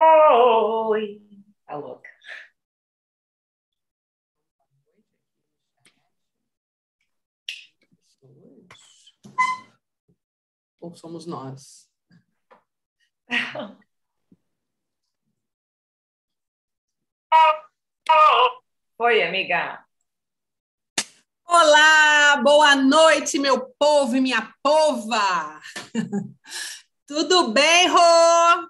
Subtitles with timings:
[0.00, 1.20] Oi!
[1.66, 2.08] Tá louca.
[10.80, 11.90] Ou somos nós?
[18.98, 19.84] Oi, amiga.
[21.44, 25.60] Olá, boa noite, meu povo e minha pova.
[27.06, 28.68] Tudo bem, Rô?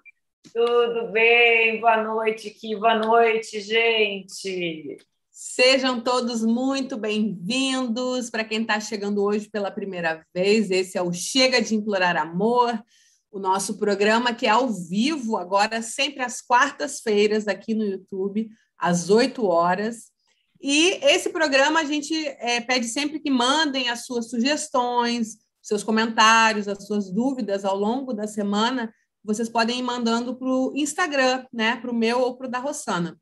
[0.53, 4.97] Tudo bem, boa noite, que boa noite, gente.
[5.29, 8.31] Sejam todos muito bem-vindos.
[8.31, 12.81] Para quem está chegando hoje pela primeira vez, esse é o Chega de Implorar Amor,
[13.31, 19.11] o nosso programa que é ao vivo, agora sempre às quartas-feiras, aqui no YouTube, às
[19.11, 20.05] 8 horas.
[20.59, 26.67] E esse programa a gente é, pede sempre que mandem as suas sugestões, seus comentários,
[26.67, 28.91] as suas dúvidas ao longo da semana.
[29.29, 31.75] Vocês podem ir mandando para o Instagram, né?
[31.75, 33.15] Para o meu ou para o da Rossana.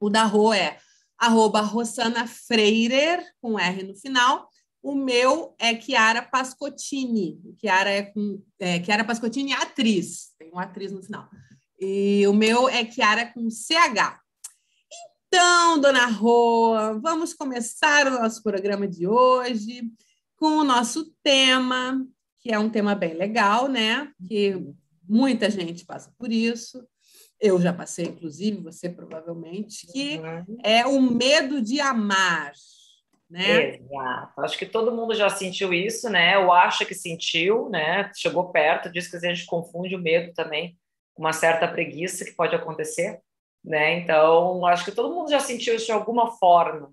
[0.00, 0.78] O da Rô é
[1.16, 4.48] arroba Rossana Freirer, com R no final.
[4.82, 7.38] O meu é Chiara Pascotini.
[7.60, 11.30] Chiara é com é, Chiara Pascotini é atriz, tem uma atriz no final.
[11.78, 14.20] E o meu é Chiara com CH.
[15.28, 19.84] Então, dona Rô, vamos começar o nosso programa de hoje
[20.36, 22.04] com o nosso tema,
[22.40, 24.10] que é um tema bem legal, né?
[24.28, 24.74] Que
[25.08, 26.86] muita gente passa por isso.
[27.40, 30.58] Eu já passei, inclusive, você provavelmente, que uhum.
[30.62, 32.52] é o medo de amar.
[33.28, 33.76] Né?
[33.76, 34.40] Exato.
[34.40, 36.38] Acho que todo mundo já sentiu isso, né?
[36.38, 38.10] Ou acha que sentiu, né?
[38.14, 40.78] Chegou perto, diz que a gente confunde o medo também
[41.14, 43.20] com uma certa preguiça que pode acontecer
[43.64, 43.98] né?
[43.98, 46.92] Então, acho que todo mundo já sentiu isso de alguma forma.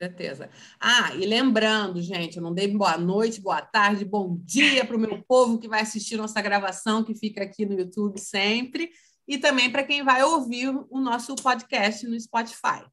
[0.00, 0.50] Certeza.
[0.78, 5.00] Ah, e lembrando, gente, eu não dei boa noite, boa tarde, bom dia para o
[5.00, 8.90] meu povo que vai assistir nossa gravação, que fica aqui no YouTube sempre,
[9.26, 12.84] e também para quem vai ouvir o nosso podcast no Spotify.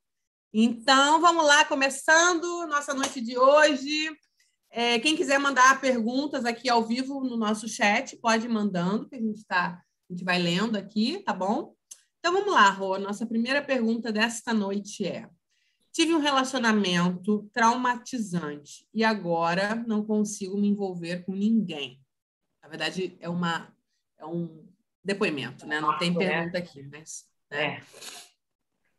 [0.54, 4.10] Então, vamos lá, começando nossa noite de hoje.
[4.72, 9.16] É, quem quiser mandar perguntas aqui ao vivo no nosso chat, pode ir mandando, que
[9.16, 11.74] a gente está a gente vai lendo aqui, tá bom?
[12.20, 12.98] Então vamos lá, Rô.
[12.98, 15.28] Nossa primeira pergunta desta noite é:
[15.94, 22.02] Tive um relacionamento traumatizante e agora não consigo me envolver com ninguém.
[22.64, 23.72] Na verdade, é, uma,
[24.18, 24.68] é um
[25.06, 25.80] depoimento, né?
[25.80, 26.18] Não tem né?
[26.18, 27.28] pergunta aqui, mas.
[27.52, 27.66] Né?
[27.66, 27.82] É.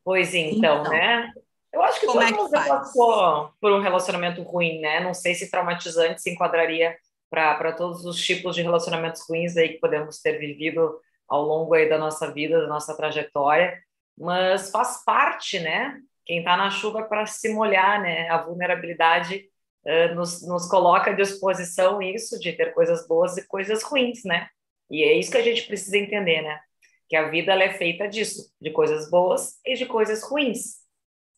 [0.04, 1.32] Pois então, então, né?
[1.72, 5.00] Eu acho que todo é que mundo passou por um relacionamento ruim, né?
[5.00, 6.96] Não sei se traumatizante se enquadraria
[7.28, 11.88] para todos os tipos de relacionamentos ruins aí que podemos ter vivido ao longo aí
[11.88, 13.82] da nossa vida, da nossa trajetória,
[14.16, 16.00] mas faz parte, né?
[16.24, 18.28] Quem está na chuva para se molhar, né?
[18.28, 19.48] A vulnerabilidade
[19.84, 24.48] uh, nos, nos coloca à disposição isso de ter coisas boas e coisas ruins, né?
[24.90, 26.60] E é isso que a gente precisa entender, né?
[27.08, 30.76] Que a vida é feita disso, de coisas boas e de coisas ruins,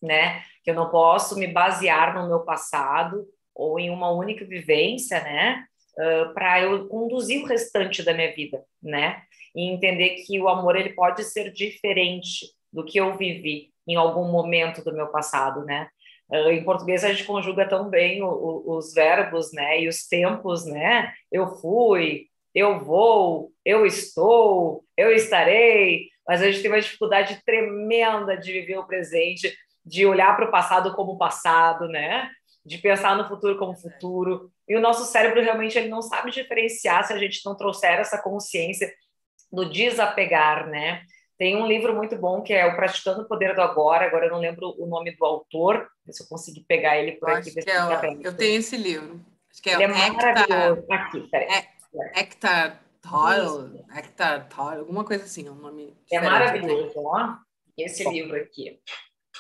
[0.03, 0.43] né?
[0.65, 5.67] Que eu não posso me basear no meu passado ou em uma única vivência, né?
[5.97, 9.23] uh, para eu conduzir o restante da minha vida, né?
[9.55, 14.31] E entender que o amor ele pode ser diferente do que eu vivi em algum
[14.31, 15.89] momento do meu passado, né?
[16.29, 19.81] Uh, em português a gente conjuga tão bem o, o, os verbos, né?
[19.81, 21.13] E os tempos, né?
[21.31, 26.09] Eu fui, eu vou, eu estou, eu estarei.
[26.27, 30.51] Mas a gente tem uma dificuldade tremenda de viver o presente, de olhar para o
[30.51, 32.29] passado como passado, né?
[32.65, 34.51] De pensar no futuro como futuro.
[34.69, 38.21] E o nosso cérebro realmente ele não sabe diferenciar se a gente não trouxer essa
[38.21, 38.93] consciência
[39.53, 41.03] do desapegar, né?
[41.39, 44.07] Tem um livro muito bom que é o Praticando o Poder do Agora.
[44.07, 47.37] Agora eu não lembro o nome do autor, se eu conseguir pegar ele por eu
[47.37, 47.51] aqui.
[47.67, 49.21] É o, eu tenho esse livro.
[49.51, 50.87] Acho que é, ele é maravilhoso.
[50.91, 51.49] Aqui, peraí.
[51.49, 55.97] É, Hector Toyle, Hector Toyle, alguma coisa assim, é um nome.
[56.11, 57.37] É maravilhoso, ó.
[57.77, 58.13] Esse bom.
[58.13, 58.81] livro aqui.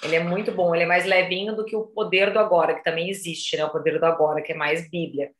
[0.02, 2.84] Ele é muito bom, ele é mais levinho do que o Poder do Agora, que
[2.84, 3.64] também existe, né?
[3.64, 5.30] O Poder do Agora, que é mais Bíblia.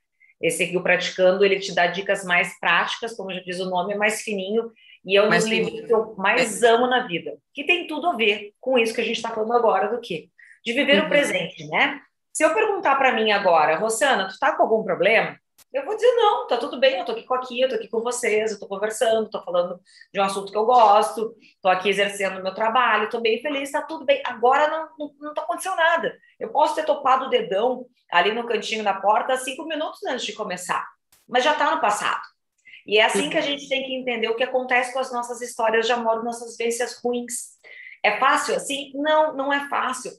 [0.40, 3.94] Esse aqui, o Praticando, ele te dá dicas mais práticas, como já diz o nome,
[3.94, 4.70] é mais fininho,
[5.06, 6.68] e é um dos livros que eu mais é.
[6.68, 9.52] amo na vida, que tem tudo a ver com isso que a gente está falando
[9.52, 10.28] agora, do quê?
[10.64, 11.06] De viver uhum.
[11.06, 12.00] o presente, né?
[12.32, 15.38] Se eu perguntar para mim agora, Rosana, tu tá com algum problema?
[15.72, 17.88] Eu vou dizer, não, tá tudo bem, eu tô aqui com aqui, eu tô aqui
[17.88, 19.80] com vocês, eu tô conversando, tô falando
[20.12, 23.70] de um assunto que eu gosto, tô aqui exercendo o meu trabalho, tô bem feliz,
[23.70, 24.20] tá tudo bem.
[24.26, 26.16] Agora não, não, não tá acontecendo nada.
[26.38, 30.32] Eu posso ter topado o dedão ali no cantinho da porta cinco minutos antes de
[30.32, 30.84] começar,
[31.28, 32.22] mas já tá no passado.
[32.86, 35.40] E é assim que a gente tem que entender o que acontece com as nossas
[35.40, 37.56] histórias de amor, nossas vivências ruins.
[38.02, 38.92] É fácil assim?
[38.94, 40.12] Não, não é fácil.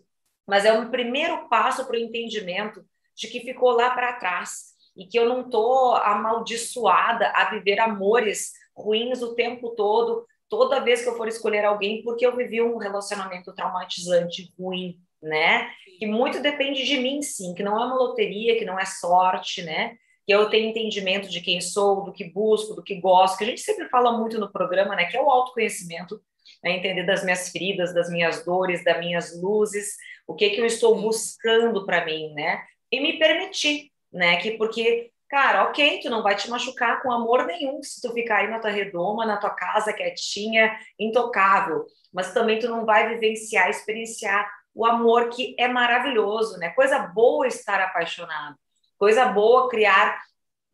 [0.46, 2.86] Mas é um primeiro passo para o entendimento
[3.16, 8.52] de que ficou lá para trás e que eu não estou amaldiçoada a viver amores
[8.76, 12.78] ruins o tempo todo, toda vez que eu for escolher alguém, porque eu vivi um
[12.78, 15.70] relacionamento traumatizante ruim, né?
[16.00, 19.64] Que muito depende de mim, sim, que não é uma loteria, que não é sorte,
[19.64, 19.96] né?
[20.28, 23.48] Que eu tenho entendimento de quem sou, do que busco, do que gosto, que a
[23.48, 25.06] gente sempre fala muito no programa, né?
[25.06, 26.22] Que é o autoconhecimento,
[26.62, 26.72] né?
[26.72, 29.96] entender das minhas feridas, das minhas dores, das minhas luzes,
[30.28, 32.62] o que que eu estou buscando para mim, né?
[32.92, 34.36] E me permitir, né?
[34.36, 38.38] Que porque Cara, ok, tu não vai te machucar com amor nenhum se tu ficar
[38.38, 41.86] aí na tua redoma, na tua casa, quietinha, intocável.
[42.14, 46.70] Mas também tu não vai vivenciar, experienciar o amor que é maravilhoso, né?
[46.70, 48.56] Coisa boa estar apaixonado.
[48.98, 50.22] Coisa boa criar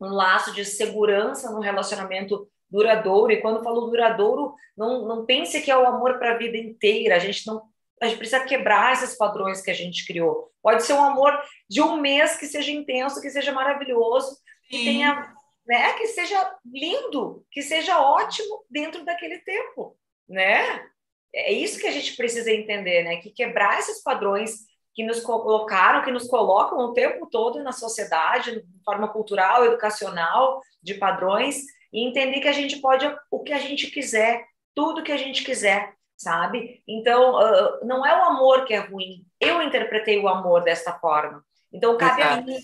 [0.00, 3.32] um laço de segurança no relacionamento duradouro.
[3.32, 7.16] E quando falo duradouro, não, não pense que é o amor para a vida inteira.
[7.16, 7.62] A gente não
[8.02, 10.50] a gente precisa quebrar esses padrões que a gente criou.
[10.62, 11.32] Pode ser um amor
[11.68, 14.36] de um mês que seja intenso, que seja maravilhoso,
[14.68, 15.32] que tenha,
[15.66, 19.96] né, que seja lindo, que seja ótimo dentro daquele tempo,
[20.28, 20.86] né?
[21.34, 23.16] É isso que a gente precisa entender, né?
[23.16, 28.62] Que quebrar esses padrões que nos colocaram, que nos colocam o tempo todo na sociedade,
[28.62, 31.62] de forma cultural, educacional, de padrões,
[31.92, 34.44] e entender que a gente pode o que a gente quiser,
[34.74, 36.82] tudo que a gente quiser, sabe?
[36.86, 39.26] Então, uh, não é o amor que é ruim.
[39.40, 41.44] Eu interpretei o amor desta forma.
[41.72, 42.38] Então, cabe Exato.
[42.38, 42.58] a mim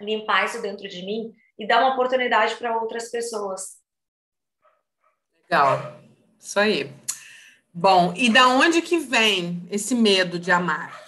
[0.00, 3.78] limpar isso dentro de mim e dar uma oportunidade para outras pessoas.
[5.42, 6.00] Legal.
[6.38, 6.90] Isso aí.
[7.74, 11.07] Bom, e da onde que vem esse medo de amar?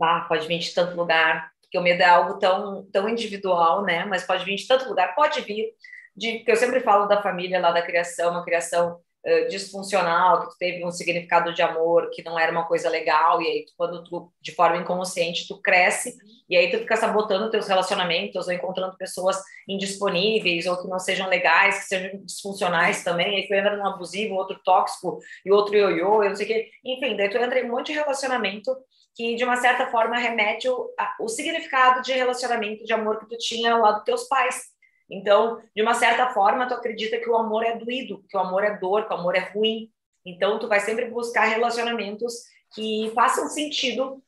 [0.00, 4.06] Bah, pode vir de tanto lugar, porque o medo é algo tão, tão individual, né?
[4.06, 5.14] Mas pode vir de tanto lugar.
[5.14, 5.74] Pode vir
[6.16, 10.58] de que eu sempre falo da família lá da criação, uma criação uh, disfuncional, que
[10.58, 14.32] teve um significado de amor que não era uma coisa legal, e aí quando tu,
[14.40, 16.16] de forma inconsciente, tu cresce,
[16.48, 21.28] e aí tu fica sabotando teus relacionamentos, ou encontrando pessoas indisponíveis, ou que não sejam
[21.28, 26.22] legais, que sejam disfuncionais também, aí tu entra num abusivo, outro tóxico, e outro ioiô,
[26.22, 28.74] eu não sei o quê, enfim, daí tu entra em um monte de relacionamento
[29.14, 33.28] que de uma certa forma remete o, a, o significado de relacionamento de amor que
[33.28, 34.70] tu tinha lá dos teus pais.
[35.10, 38.62] Então, de uma certa forma, tu acredita que o amor é doído, que o amor
[38.62, 39.90] é dor, que o amor é ruim.
[40.24, 42.34] Então, tu vai sempre buscar relacionamentos
[42.74, 44.22] que façam sentido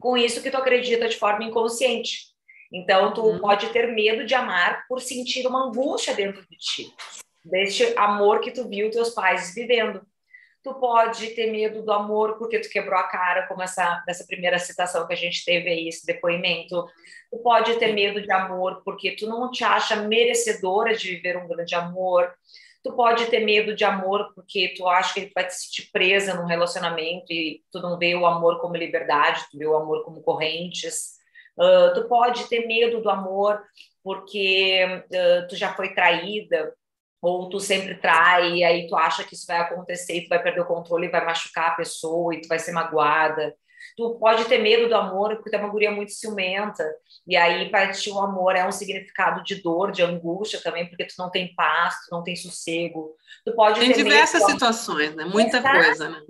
[0.00, 2.32] com isso que tu acredita de forma inconsciente.
[2.72, 3.38] Então, tu hum.
[3.38, 6.94] pode ter medo de amar por sentir uma angústia dentro de ti,
[7.44, 10.04] deste amor que tu viu teus pais vivendo
[10.62, 14.58] tu pode ter medo do amor porque tu quebrou a cara, como essa dessa primeira
[14.58, 16.86] citação que a gente teve aí, esse depoimento.
[17.30, 21.48] Tu pode ter medo de amor porque tu não te acha merecedora de viver um
[21.48, 22.32] grande amor.
[22.82, 26.34] Tu pode ter medo de amor porque tu acha que tu vai te sentir presa
[26.34, 30.22] num relacionamento e tu não vê o amor como liberdade, tu vê o amor como
[30.22, 31.20] correntes.
[31.56, 33.62] Uh, tu pode ter medo do amor
[34.02, 36.74] porque uh, tu já foi traída,
[37.22, 40.42] ou tu sempre trai, e aí tu acha que isso vai acontecer, e tu vai
[40.42, 43.54] perder o controle e vai machucar a pessoa, e tu vai ser magoada.
[43.96, 46.84] Tu pode ter medo do amor, porque tu é uma guria muito ciumenta,
[47.26, 51.04] e aí para ti o amor é um significado de dor, de angústia também, porque
[51.04, 53.14] tu não tem paz, tu não tem sossego.
[53.44, 55.24] Tu pode tem diversas situações, né?
[55.24, 55.76] Muita Exato.
[55.76, 56.22] coisa, né?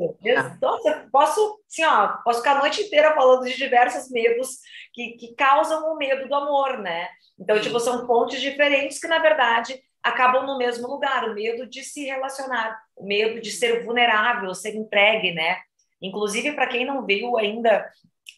[0.56, 0.78] Então,
[1.10, 4.58] posso, assim, ó, posso ficar a noite inteira falando de diversos medos
[4.92, 7.08] que, que causam o medo do amor, né?
[7.38, 11.82] Então, tipo, são pontos diferentes que, na verdade, acabam no mesmo lugar, o medo de
[11.84, 15.58] se relacionar, o medo de ser vulnerável, ser entregue, né?
[16.00, 17.88] Inclusive, para quem não viu ainda,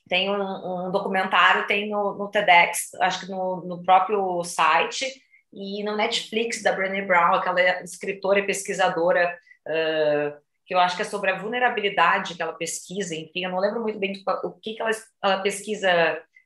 [0.09, 5.07] tem um, um documentário, tem no, no, TEDx, acho que no, no, próprio site,
[5.53, 9.35] e no Netflix, da Brené Brown, aquela escritora e pesquisadora,
[9.67, 10.37] uh,
[10.67, 13.81] que eu acho que é sobre a vulnerabilidade que ela pesquisa, enfim, eu não lembro
[13.81, 14.91] muito bem o que, que ela,
[15.23, 15.89] ela pesquisa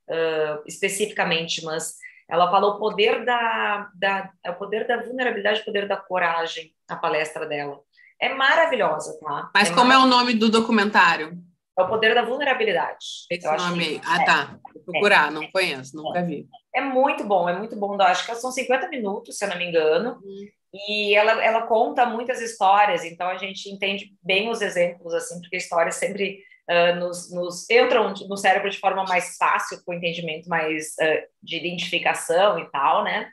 [0.09, 1.97] uh, especificamente, mas
[2.29, 6.73] ela fala o poder da, da, é o poder da vulnerabilidade, o poder da coragem,
[6.89, 7.81] a palestra dela.
[8.21, 9.51] É maravilhosa, tá?
[9.55, 11.39] Mas é como é o nome do documentário?
[11.79, 13.07] É o poder da vulnerabilidade.
[13.31, 14.01] Esse nome.
[14.01, 14.59] Que, ah, é, tá.
[14.75, 16.47] Vou procurar, é, não conheço, nunca vi.
[16.75, 17.97] É muito bom, é muito bom.
[18.03, 20.21] Acho que são 50 minutos, se eu não me engano.
[20.23, 20.49] Uhum.
[20.75, 25.57] E ela, ela conta muitas histórias, então a gente entende bem os exemplos, assim, porque
[25.57, 30.95] histórias sempre uh, nos, nos, entram no cérebro de forma mais fácil, com entendimento mais
[31.01, 33.31] uh, de identificação e tal, né?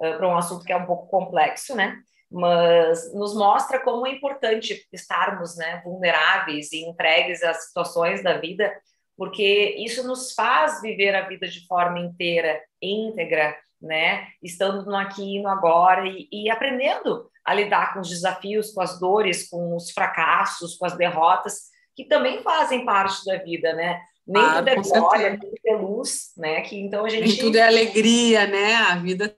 [0.00, 1.96] Uh, Para um assunto que é um pouco complexo, né?
[2.30, 8.70] Mas nos mostra como é importante estarmos né, vulneráveis e entregues às situações da vida,
[9.16, 14.28] porque isso nos faz viver a vida de forma inteira, íntegra, né?
[14.42, 18.82] Estando no aqui e no agora e, e aprendendo a lidar com os desafios, com
[18.82, 24.00] as dores, com os fracassos, com as derrotas, que também fazem parte da vida, né?
[24.24, 26.60] Nem ah, tudo é glória, nem tudo é luz, né?
[26.60, 27.26] Que então a gente.
[27.26, 28.74] Nem tudo é alegria, né?
[28.76, 29.36] A vida.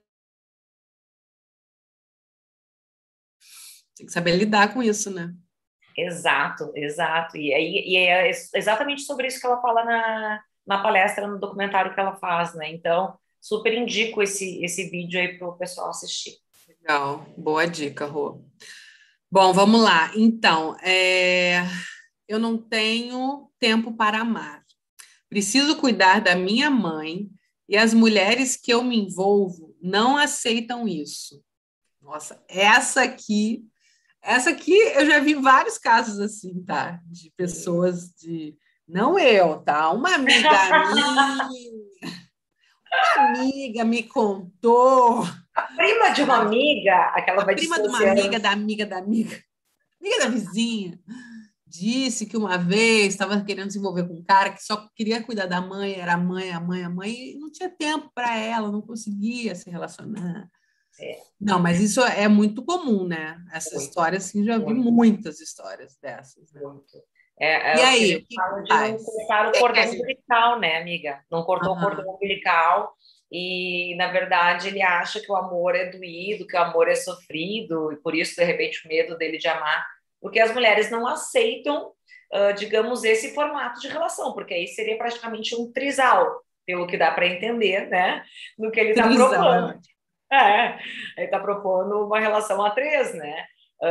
[3.97, 5.33] Tem que saber lidar com isso, né?
[5.97, 7.35] Exato, exato.
[7.35, 11.95] E, aí, e é exatamente sobre isso que ela fala na, na palestra, no documentário
[11.95, 12.69] que ela faz, né?
[12.69, 16.37] Então, super indico esse, esse vídeo aí para o pessoal assistir.
[16.67, 18.45] Legal, boa dica, Rô.
[19.31, 20.11] Bom, vamos lá.
[20.15, 21.63] Então, é...
[22.31, 24.63] eu não tenho tempo para amar.
[25.29, 27.29] Preciso cuidar da minha mãe
[27.67, 31.43] e as mulheres que eu me envolvo não aceitam isso.
[32.01, 33.65] Nossa, essa aqui,
[34.21, 37.01] essa aqui eu já vi vários casos assim, tá?
[37.05, 38.55] De pessoas de
[38.87, 39.91] não eu, tá?
[39.91, 40.49] Uma amiga
[40.93, 41.49] minha,
[43.17, 45.23] uma amiga me contou.
[45.53, 48.97] A prima de uma amiga, aquela a vai prima de uma amiga da amiga da
[48.99, 49.43] amiga,
[49.99, 50.97] amiga da vizinha,
[51.71, 55.45] disse que uma vez estava querendo se envolver com um cara que só queria cuidar
[55.45, 58.69] da mãe, era a mãe, a mãe, a mãe, e não tinha tempo para ela,
[58.71, 60.49] não conseguia se relacionar.
[60.99, 61.17] É.
[61.39, 63.37] Não, mas isso é muito comum, né?
[63.53, 63.87] Essa muito.
[63.87, 66.51] história, assim, já vi muitas histórias dessas.
[66.51, 66.61] Né?
[66.61, 66.97] Muito.
[67.39, 71.21] É, é e aí, o que fala de não cortar o cordão umbilical, né, amiga?
[71.31, 72.93] Não cortou o cordão umbilical
[73.31, 77.91] e, na verdade, ele acha que o amor é doído, que o amor é sofrido
[77.93, 79.87] e por isso, de repente, o medo dele de amar,
[80.21, 81.91] porque as mulheres não aceitam,
[82.33, 87.11] uh, digamos, esse formato de relação, porque aí seria praticamente um trisal, pelo que dá
[87.11, 88.23] para entender, né,
[88.57, 89.79] no que ele está propondo.
[90.31, 90.79] É,
[91.17, 93.45] ele está propondo uma relação a três, né?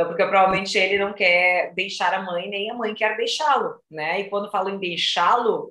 [0.07, 4.21] Porque provavelmente ele não quer deixar a mãe, nem a mãe quer deixá-lo, né?
[4.21, 5.69] E quando falo em deixá-lo,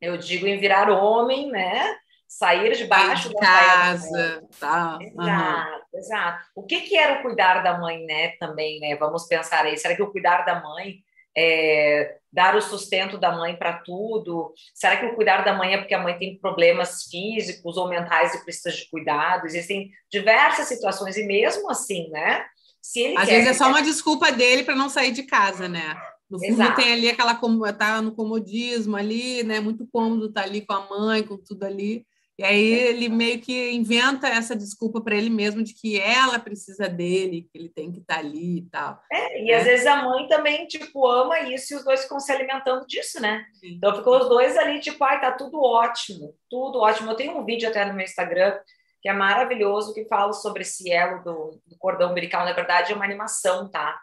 [0.00, 1.96] eu digo em virar homem, né?
[2.38, 4.98] Sair de baixo de casa, tá?
[4.98, 5.98] Exato, uhum.
[5.98, 6.48] exato.
[6.56, 8.30] O que que era o cuidar da mãe, né?
[8.40, 8.96] Também, né?
[8.96, 9.76] Vamos pensar aí.
[9.76, 10.96] Será que o cuidar da mãe
[11.36, 14.54] é dar o sustento da mãe para tudo?
[14.74, 18.34] Será que o cuidar da mãe é porque a mãe tem problemas físicos ou mentais
[18.34, 19.44] e precisa de cuidado?
[19.44, 22.46] Existem diversas situações e mesmo assim, né?
[22.80, 25.94] Se ele Às vezes é só uma desculpa dele para não sair de casa, né?
[26.30, 26.76] No fundo Exato.
[26.76, 27.38] tem ali aquela
[27.74, 29.60] tá no comodismo ali, né?
[29.60, 32.06] Muito cômodo estar tá ali com a mãe, com tudo ali.
[32.38, 36.88] E aí ele meio que inventa essa desculpa para ele mesmo de que ela precisa
[36.88, 39.02] dele, que ele tem que estar tá ali e tal.
[39.12, 39.54] É, e né?
[39.54, 43.20] às vezes a mãe também, tipo, ama isso e os dois ficam se alimentando disso,
[43.20, 43.44] né?
[43.54, 43.74] Sim.
[43.74, 47.10] Então ficou os dois ali, tipo, ai, tá tudo ótimo, tudo ótimo.
[47.10, 48.58] Eu tenho um vídeo até no meu Instagram
[49.02, 52.44] que é maravilhoso, que fala sobre esse elo do, do cordão umbilical.
[52.44, 54.00] Na verdade, é uma animação, tá?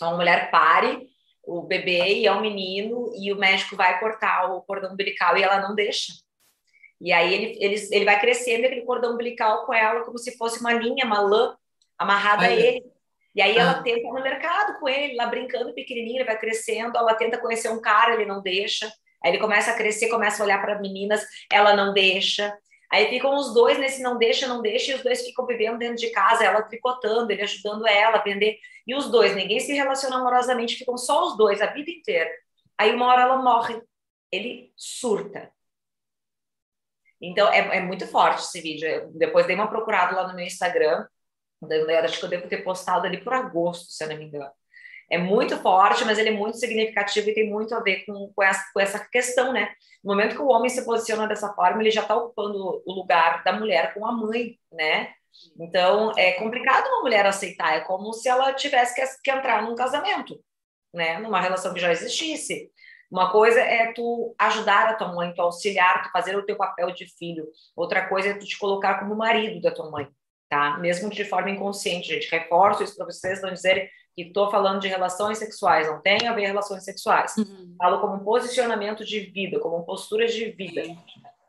[0.00, 1.08] Uma mulher pare
[1.42, 5.42] o bebê e é um menino, e o médico vai cortar o cordão umbilical e
[5.42, 6.12] ela não deixa.
[7.00, 10.60] E aí ele, ele, ele vai crescendo aquele cordão umbilical com ela como se fosse
[10.60, 11.56] uma linha, uma lã
[11.96, 12.84] amarrada a ele.
[13.34, 13.82] E aí ela ah.
[13.82, 17.80] tenta no mercado com ele, lá brincando pequenininho, ele vai crescendo, ela tenta conhecer um
[17.80, 18.92] cara, ele não deixa.
[19.22, 22.56] Aí ele começa a crescer, começa a olhar para meninas, ela não deixa.
[22.90, 25.96] Aí ficam os dois nesse não deixa, não deixa, e os dois ficam vivendo dentro
[25.96, 28.58] de casa, ela tricotando, ele ajudando ela a vender.
[28.86, 32.30] E os dois, ninguém se relaciona amorosamente, ficam só os dois a vida inteira.
[32.78, 33.80] Aí uma hora ela morre,
[34.32, 35.52] ele surta.
[37.20, 38.88] Então é, é muito forte esse vídeo.
[38.88, 41.06] Eu depois dei uma procurada lá no meu Instagram.
[42.04, 44.50] Acho que eu devo ter postado ali por agosto, se eu não me engano
[45.10, 48.42] é muito forte, mas ele é muito significativo e tem muito a ver com, com,
[48.42, 49.72] essa, com essa questão, né?
[50.04, 53.42] No momento que o homem se posiciona dessa forma, ele já está ocupando o lugar
[53.42, 55.10] da mulher com a mãe, né?
[55.58, 59.74] Então, é complicado uma mulher aceitar, é como se ela tivesse que, que entrar num
[59.74, 60.38] casamento,
[60.92, 61.18] né?
[61.18, 62.70] Numa relação que já existisse.
[63.10, 66.92] Uma coisa é tu ajudar a tua mãe, tu auxiliar, tu fazer o teu papel
[66.92, 67.48] de filho.
[67.74, 70.08] Outra coisa é tu te colocar como marido da tua mãe,
[70.48, 70.76] tá?
[70.78, 72.30] Mesmo de forma inconsciente, gente.
[72.30, 76.34] Reforço isso para vocês não dizerem que estou falando de relações sexuais, não tem a
[76.34, 77.36] ver relações sexuais.
[77.36, 77.74] Uhum.
[77.78, 80.82] Falo como um posicionamento de vida, como postura de vida,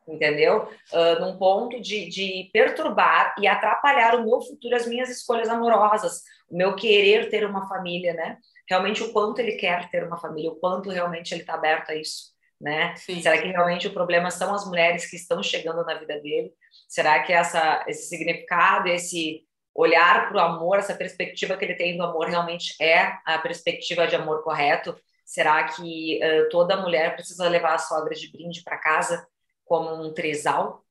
[0.08, 0.70] entendeu?
[0.94, 6.22] Uh, num ponto de, de perturbar e atrapalhar o meu futuro, as minhas escolhas amorosas,
[6.50, 8.38] o meu querer ter uma família, né?
[8.70, 11.96] Realmente o quanto ele quer ter uma família, o quanto realmente ele está aberto a
[11.96, 12.38] isso.
[12.60, 12.94] Né?
[12.98, 13.22] Sim.
[13.22, 16.52] Será que realmente o problema são as mulheres que estão chegando na vida dele?
[16.88, 21.96] Será que essa, esse significado, esse olhar para o amor, essa perspectiva que ele tem
[21.96, 24.94] do amor realmente é a perspectiva de amor correto?
[25.24, 29.26] Será que uh, toda mulher precisa levar a sogra de brinde para casa
[29.64, 30.84] como um trisal?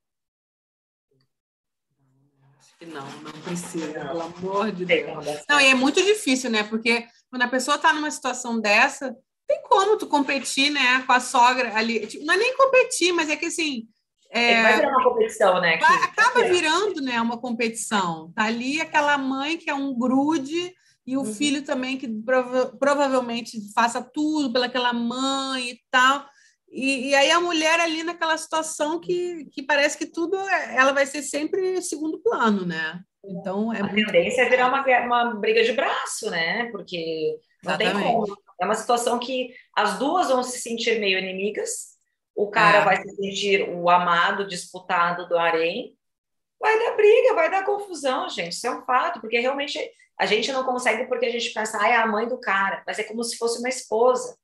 [2.87, 5.25] Não, não precisa, pelo amor de Deus.
[5.49, 6.63] Não, e é muito difícil, né?
[6.63, 9.17] Porque quando a pessoa está numa situação dessa,
[9.47, 12.07] tem como tu competir, né, com a sogra ali.
[12.07, 13.89] Tipo, não é nem competir, mas é que assim,
[14.31, 15.79] é, vai virar uma competição, né?
[15.79, 18.31] Vai, acaba virando né, uma competição.
[18.35, 20.73] Tá ali aquela mãe que é um grude
[21.07, 21.35] e o uhum.
[21.35, 26.27] filho também que prova provavelmente faça tudo pelaquela mãe e tal.
[26.71, 30.93] E, e, aí a mulher ali naquela situação que, que parece que tudo é, ela
[30.93, 33.01] vai ser sempre segundo plano, né?
[33.25, 34.07] Então, é a muito...
[34.07, 36.71] tendência é virar uma, uma briga de braço, né?
[36.71, 38.05] Porque não Exatamente.
[38.05, 38.39] tem como.
[38.61, 41.97] É uma situação que as duas vão se sentir meio inimigas.
[42.35, 42.85] O cara é.
[42.85, 45.97] vai se sentir o amado, disputado do harém.
[46.61, 48.53] Vai dar briga, vai dar confusão, gente.
[48.53, 49.79] Isso é um fato, porque realmente
[50.19, 52.99] a gente não consegue porque a gente pensa, ah, é a mãe do cara, mas
[52.99, 54.37] é como se fosse uma esposa.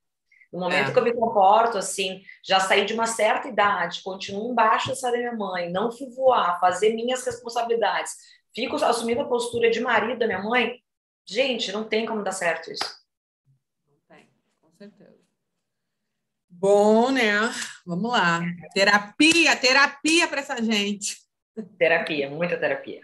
[0.54, 0.92] No momento é.
[0.92, 5.18] que eu me comporto assim, já saí de uma certa idade, continuo embaixo dessa da
[5.18, 8.12] minha mãe, não fui voar, fazer minhas responsabilidades,
[8.54, 10.80] fico assumindo a postura de marido da minha mãe,
[11.26, 12.84] gente, não tem como dar certo isso.
[13.84, 14.28] Não tem,
[14.62, 15.18] com certeza.
[16.48, 17.32] Bom, né?
[17.84, 18.40] Vamos lá.
[18.72, 21.16] Terapia, terapia para essa gente.
[21.76, 23.02] Terapia, muita terapia.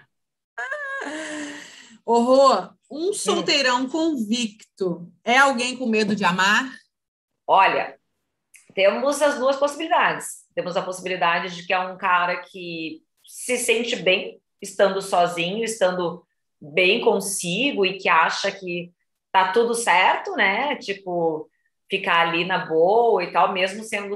[2.06, 3.88] Horror, um solteirão hum.
[3.88, 6.70] convicto é alguém com medo de amar?
[7.52, 7.98] Olha,
[8.76, 10.46] temos as duas possibilidades.
[10.54, 16.24] Temos a possibilidade de que é um cara que se sente bem estando sozinho, estando
[16.60, 18.92] bem consigo e que acha que
[19.32, 20.76] tá tudo certo, né?
[20.76, 21.50] Tipo,
[21.90, 24.14] ficar ali na boa e tal, mesmo sendo,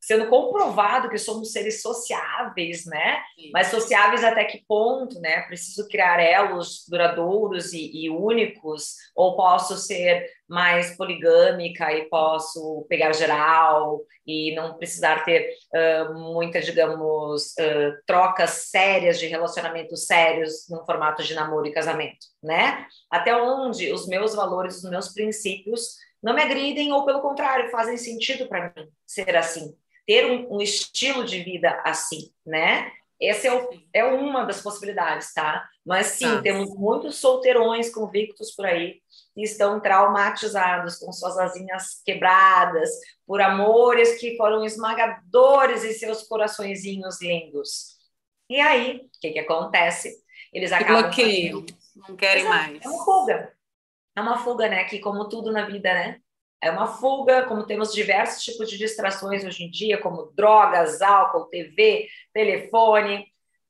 [0.00, 3.20] sendo comprovado que somos seres sociáveis, né?
[3.38, 3.50] Sim.
[3.52, 5.42] Mas sociáveis até que ponto, né?
[5.42, 13.12] Preciso criar elos duradouros e, e, únicos, ou posso ser mais poligâmica e posso pegar
[13.12, 20.84] geral e não precisar ter uh, muitas, digamos, uh, trocas sérias de relacionamentos sérios no
[20.84, 22.86] formato de namoro e casamento, né?
[23.10, 27.96] Até onde os meus valores, os meus princípios não me agridem ou, pelo contrário, fazem
[27.96, 29.74] sentido para mim ser assim,
[30.06, 32.92] ter um, um, estilo de vida assim, né?
[33.20, 35.68] Essa é, o, é uma das possibilidades, tá?
[35.84, 36.40] Mas sim, ah.
[36.40, 39.00] temos muitos solteirões convictos por aí
[39.34, 42.88] que estão traumatizados, com suas asinhas quebradas,
[43.26, 47.98] por amores que foram esmagadores em seus coraçõezinhos lindos.
[48.48, 50.16] E aí, o que, que acontece?
[50.52, 51.02] Eles acabam.
[51.02, 51.64] Bloqueiam,
[52.08, 52.84] não querem mais.
[52.84, 53.52] É uma fuga
[54.20, 54.84] é uma fuga, né?
[54.84, 56.20] Que como tudo na vida, né?
[56.62, 61.46] É uma fuga, como temos diversos tipos de distrações hoje em dia, como drogas, álcool,
[61.46, 63.26] TV, telefone,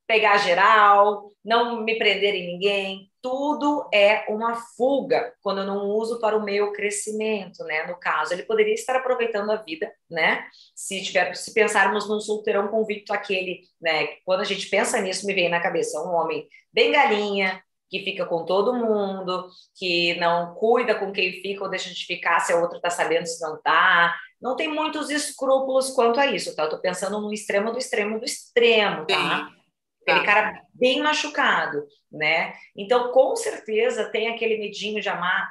[0.08, 3.08] pegar geral, não me prender em ninguém.
[3.22, 7.86] Tudo é uma fuga quando eu não uso para o meu crescimento, né?
[7.86, 10.48] No caso, ele poderia estar aproveitando a vida, né?
[10.74, 14.08] Se tiver, se pensarmos num solteirão convicto aquele, né?
[14.24, 18.24] Quando a gente pensa nisso, me vem na cabeça um homem bem galinha, que fica
[18.24, 22.56] com todo mundo, que não cuida com quem fica ou deixa de ficar se a
[22.56, 24.16] outra está sabendo se não está.
[24.40, 26.62] Não tem muitos escrúpulos quanto a isso, tá?
[26.62, 29.48] Eu estou pensando no extremo do extremo do extremo, tá?
[29.48, 29.60] Sim.
[30.02, 30.24] Aquele tá.
[30.24, 32.54] cara bem machucado, né?
[32.76, 35.50] Então, com certeza, tem aquele medinho de amar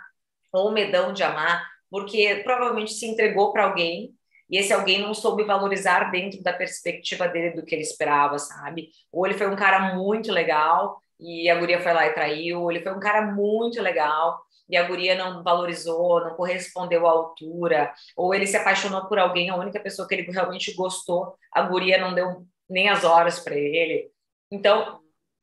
[0.52, 4.16] ou medão de amar, porque provavelmente se entregou para alguém
[4.50, 8.90] e esse alguém não soube valorizar dentro da perspectiva dele do que ele esperava, sabe?
[9.12, 12.72] Ou ele foi um cara muito legal e a guria foi lá e traiu.
[12.72, 17.92] Ele foi um cara muito legal e a guria não valorizou, não correspondeu à altura,
[18.16, 21.98] ou ele se apaixonou por alguém, a única pessoa que ele realmente gostou, a guria
[21.98, 24.12] não deu nem as horas para ele.
[24.52, 25.00] Então,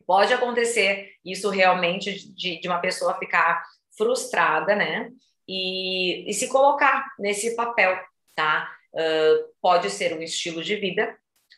[0.07, 3.65] pode acontecer isso realmente de, de uma pessoa ficar
[3.97, 5.11] frustrada, né?
[5.49, 7.99] E, e se colocar nesse papel,
[8.35, 8.71] tá?
[8.95, 11.17] Uh, pode ser um estilo de vida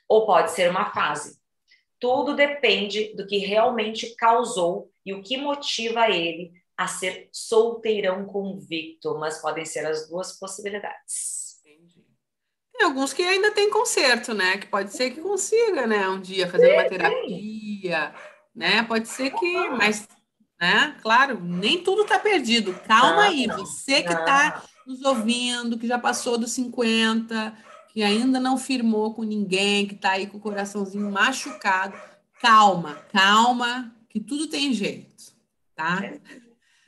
[0.09, 1.38] ou pode ser uma fase.
[2.01, 9.19] Tudo depende do que realmente causou e o que motiva ele a ser solteirão convicto,
[9.19, 11.59] mas podem ser as duas possibilidades.
[11.65, 12.07] Entendi.
[12.73, 14.59] Tem alguns que ainda tem conserto, né?
[14.59, 16.09] Que pode ser que consiga, né?
[16.09, 18.15] Um dia fazer uma terapia,
[18.55, 18.85] né?
[18.85, 20.07] Pode ser que, mas,
[20.61, 20.97] né?
[21.03, 22.73] Claro, nem tudo está perdido.
[22.87, 27.57] Calma aí, você que está nos ouvindo, que já passou dos 50,
[27.89, 31.99] que ainda não firmou com ninguém, que está aí com o coraçãozinho machucado,
[32.41, 35.35] calma, calma, que tudo tem jeito,
[35.75, 36.01] tá?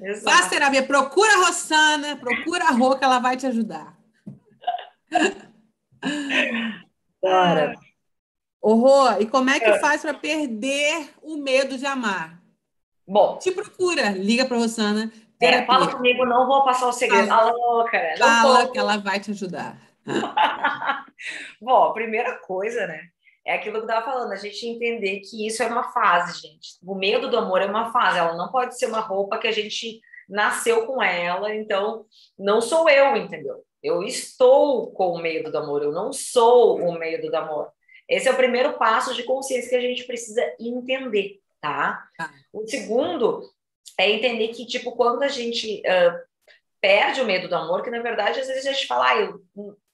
[0.01, 0.25] Exato.
[0.25, 3.99] Faz terapia, procura a Rossana, procura a Rô, que ela vai te ajudar.
[7.21, 7.75] Bora.
[8.63, 9.79] Ô, Rô, e como é que é.
[9.79, 12.41] faz para perder o medo de amar?
[13.07, 13.39] Bom.
[13.39, 15.13] Te procura, liga para a Rossana.
[15.41, 17.29] É, fala comigo, não vou passar o segredo.
[17.29, 19.79] Fala, louca, fala que ela vai te ajudar.
[21.61, 23.09] Bom, a primeira coisa, né?
[23.47, 26.79] É aquilo que eu estava falando, a gente entender que isso é uma fase, gente.
[26.85, 29.53] O medo do amor é uma fase, ela não pode ser uma roupa que a
[29.53, 32.05] gente nasceu com ela, então
[32.39, 33.65] não sou eu, entendeu?
[33.83, 37.73] Eu estou com o medo do amor, eu não sou o medo do amor.
[38.09, 42.07] Esse é o primeiro passo de consciência que a gente precisa entender, tá?
[42.17, 42.31] tá.
[42.53, 43.43] O segundo
[43.99, 46.31] é entender que, tipo, quando a gente uh,
[46.81, 49.41] perde o medo do amor, que na verdade às vezes a gente fala, ah, eu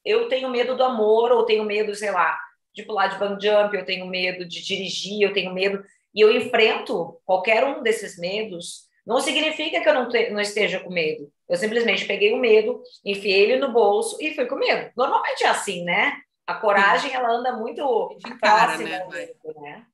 [0.06, 2.38] eu tenho medo do amor, ou tenho medo, sei lá,
[2.72, 5.82] de pular de bang jump, eu tenho medo de dirigir, eu tenho medo.
[6.14, 10.80] e eu enfrento qualquer um desses medos, não significa que eu não, te, não esteja
[10.80, 11.30] com medo.
[11.48, 14.90] Eu simplesmente peguei o medo, enfiei ele no bolso e fui com medo.
[14.96, 16.16] Normalmente é assim, né?
[16.46, 19.06] A coragem, ela anda muito próxima né?
[19.06, 19.84] Medo, né?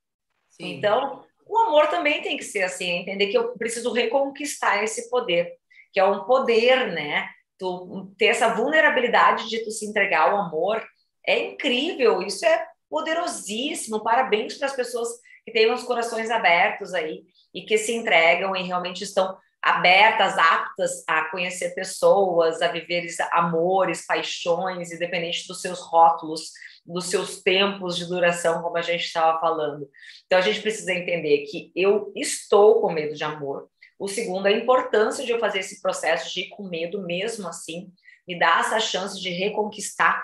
[0.59, 5.53] Então, o amor também tem que ser assim, entender que eu preciso reconquistar esse poder,
[5.91, 7.29] que é um poder, né?
[7.57, 10.83] Tu ter essa vulnerabilidade de tu se entregar ao amor
[11.25, 14.03] é incrível, isso é poderosíssimo.
[14.03, 15.09] Parabéns para as pessoas
[15.45, 21.03] que têm os corações abertos aí e que se entregam e realmente estão abertas, aptas
[21.07, 26.51] a conhecer pessoas, a viver amores, paixões, independente dos seus rótulos,
[26.85, 29.89] dos seus tempos de duração, como a gente estava falando.
[30.25, 33.69] Então a gente precisa entender que eu estou com medo de amor.
[33.99, 37.91] O segundo, a importância de eu fazer esse processo de ir com medo mesmo assim,
[38.27, 40.23] me dá essa chance de reconquistar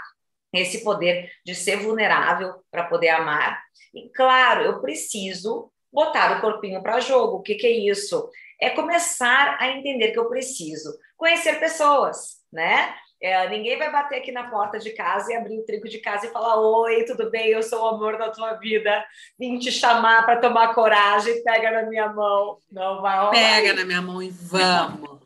[0.53, 3.61] esse poder de ser vulnerável para poder amar.
[3.93, 7.37] E claro, eu preciso botar o corpinho para jogo.
[7.37, 8.29] O que, que é isso?
[8.59, 12.95] É começar a entender que eu preciso conhecer pessoas, né?
[13.21, 16.25] É, ninguém vai bater aqui na porta de casa e abrir o trinco de casa
[16.25, 17.47] e falar: Oi, tudo bem?
[17.47, 19.03] Eu sou o amor da tua vida.
[19.37, 21.43] Vim te chamar para tomar coragem.
[21.43, 22.59] Pega na minha mão.
[22.71, 23.31] Não vai rolar.
[23.31, 25.19] Pega na minha mão e vamos.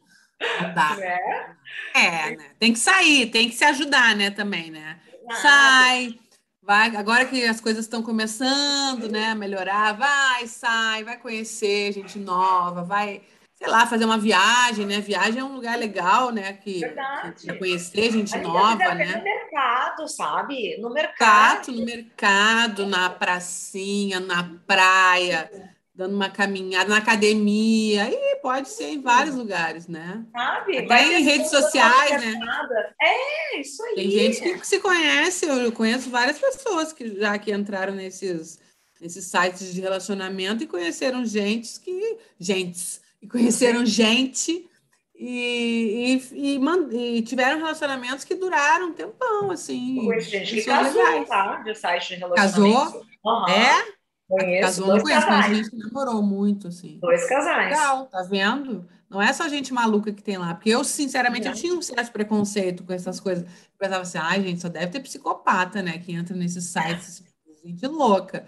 [0.74, 0.98] Tá.
[1.96, 2.06] É?
[2.06, 2.46] é, né?
[2.60, 4.30] Tem que sair, tem que se ajudar, né?
[4.30, 5.00] Também, né?
[5.42, 6.20] Sai,
[6.62, 6.96] vai.
[6.96, 9.30] Agora que as coisas estão começando, né?
[9.30, 13.22] A melhorar, vai, sai, vai conhecer gente nova, vai
[13.64, 15.00] sei lá, fazer uma viagem, né?
[15.00, 16.52] Viagem é um lugar legal, né?
[16.52, 16.82] Que,
[17.38, 19.16] que conhecer gente nova, né?
[19.16, 20.78] No mercado, sabe?
[20.82, 21.72] No mercado.
[21.72, 25.50] no mercado, na pracinha, na praia,
[25.96, 30.26] dando uma caminhada, na academia, e pode ser em vários lugares, né?
[30.34, 30.80] Sabe?
[30.80, 32.40] Até Vai em redes sociais, né?
[33.02, 33.96] É, isso aí.
[33.96, 38.60] Tem gente que se conhece, eu conheço várias pessoas que já que entraram nesses,
[39.00, 42.18] nesses sites de relacionamento e conheceram gente que.
[42.38, 44.70] Gentes e conheceram gente
[45.16, 50.04] e, e, e, e, tiveram relacionamentos que duraram um tempão, assim.
[50.04, 51.30] Conheço gente que casou, legais.
[51.30, 51.56] tá?
[51.62, 52.92] De site de relacionamento.
[52.92, 53.06] Casou?
[53.26, 53.48] Uhum.
[53.48, 53.94] É?
[54.28, 55.48] Conheço casou, não conheço, casais.
[55.48, 57.00] mas a gente namorou muito, assim.
[57.00, 57.70] Dois casais.
[57.70, 58.86] Legal, tá vendo?
[59.10, 60.56] Não é só gente maluca que tem lá.
[60.56, 63.46] Porque eu, sinceramente, eu tinha um certo preconceito com essas coisas.
[63.46, 66.00] Eu pensava assim, ai, gente, só deve ter psicopata, né?
[66.00, 67.24] Que entra nesses sites,
[67.64, 68.46] gente louca.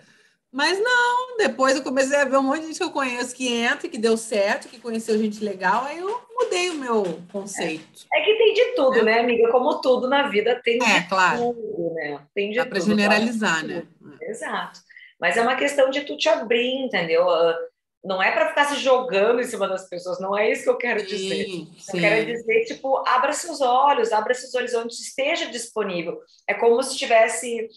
[0.56, 3.54] Mas não, depois eu comecei a ver um monte de gente que eu conheço que
[3.54, 8.06] entra, que deu certo, que conheceu gente legal, aí eu mudei o meu conceito.
[8.14, 9.04] É, é que tem de tudo, é.
[9.04, 9.52] né, amiga?
[9.52, 11.54] Como tudo na vida tem é, de claro.
[11.54, 12.22] tudo, né?
[12.34, 13.86] Tem de Dá para generalizar, né?
[14.22, 14.80] Exato.
[15.20, 17.30] Mas é uma questão de tu te abrir, entendeu?
[17.30, 17.60] Ah,
[18.02, 20.78] não é para ficar se jogando em cima das pessoas, não é isso que eu
[20.78, 21.46] quero sim, dizer.
[21.48, 21.70] Sim.
[21.96, 26.18] Eu quero dizer, tipo, abra seus olhos, abra seus horizontes, esteja disponível.
[26.48, 27.68] É como se tivesse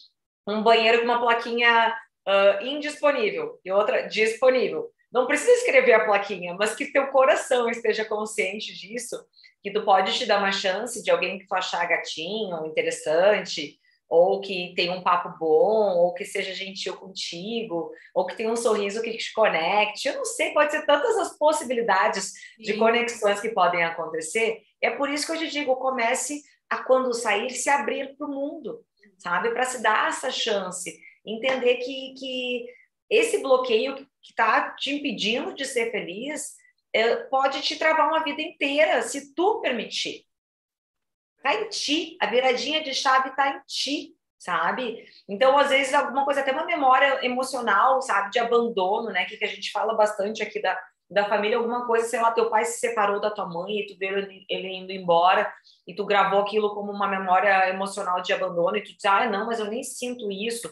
[0.46, 1.92] um banheiro com uma plaquinha
[2.28, 4.90] uh, indisponível e outra disponível.
[5.10, 9.16] Não precisa escrever a plaquinha, mas que teu coração esteja consciente disso,
[9.62, 14.40] que tu pode te dar uma chance de alguém que tu achar gatinho, interessante, ou
[14.40, 19.02] que tem um papo bom, ou que seja gentil contigo, ou que tenha um sorriso
[19.02, 20.08] que te conecte.
[20.08, 22.62] Eu não sei, pode ser tantas as possibilidades Sim.
[22.62, 24.60] de conexões que podem acontecer.
[24.80, 28.30] É por isso que eu te digo, comece a quando sair se abrir para o
[28.30, 28.80] mundo,
[29.18, 29.50] sabe?
[29.50, 30.98] Para se dar essa chance
[31.34, 32.66] entender que, que
[33.10, 36.56] esse bloqueio que está te impedindo de ser feliz
[36.92, 40.24] é, pode te travar uma vida inteira, se tu permitir.
[41.36, 45.04] Está em ti, a viradinha de chave está em ti, sabe?
[45.28, 49.44] Então, às vezes, alguma coisa, até uma memória emocional, sabe, de abandono, né, que, que
[49.44, 50.78] a gente fala bastante aqui da,
[51.10, 53.96] da família, alguma coisa, sei lá, teu pai se separou da tua mãe e tu
[53.98, 55.50] viu ele, ele indo embora
[55.86, 59.46] e tu gravou aquilo como uma memória emocional de abandono e tu diz, ah, não,
[59.46, 60.70] mas eu nem sinto isso.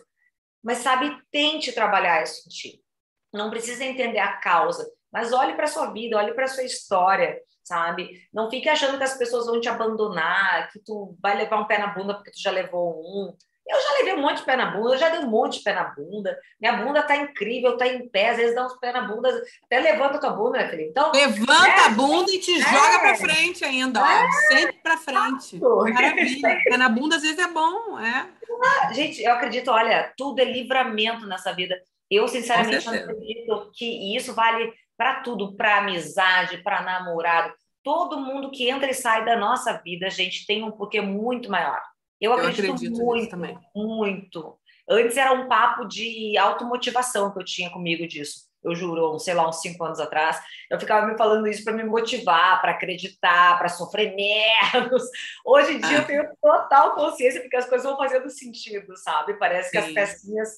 [0.66, 2.85] Mas, sabe, tente trabalhar isso em ti.
[3.33, 8.26] Não precisa entender a causa, mas olhe para sua vida, olhe para sua história, sabe?
[8.35, 11.79] Não fique achando que as pessoas vão te abandonar, que tu vai levar um pé
[11.79, 13.37] na bunda porque tu já levou um.
[13.68, 15.64] Eu já levei um monte de pé na bunda, eu já dei um monte de
[15.64, 16.38] pé na bunda.
[16.61, 19.29] Minha bunda tá incrível, tá em pé, às vezes dá uns pé na bunda,
[19.64, 20.90] até levanta a tua bunda, né, Felipe?
[20.90, 24.07] Então, levanta é, a bunda e te é, joga para frente ainda, ó.
[24.07, 25.59] É, sempre para frente.
[25.61, 26.59] Maravilha.
[26.64, 28.29] pé na bunda às vezes é bom, é.
[28.62, 31.76] Ah, gente, eu acredito, olha, tudo é livramento nessa vida.
[32.11, 37.52] Eu, sinceramente, acredito que isso vale para tudo, para amizade, para namorado.
[37.83, 41.81] Todo mundo que entra e sai da nossa vida, gente, tem um porquê muito maior.
[42.20, 43.59] Eu acredito, eu acredito muito, também.
[43.74, 44.59] muito.
[44.88, 49.48] Antes era um papo de automotivação que eu tinha comigo disso eu juro, sei lá,
[49.48, 53.68] uns cinco anos atrás, eu ficava me falando isso para me motivar, para acreditar, para
[53.68, 55.02] sofrer menos.
[55.44, 59.35] Hoje em dia eu tenho total consciência porque as coisas vão fazendo sentido, sabe?
[59.35, 59.72] Parece Sim.
[59.72, 60.48] que as pecinhas